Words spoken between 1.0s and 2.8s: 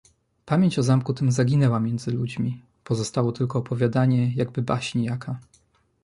tym zaginęła między ludźmi,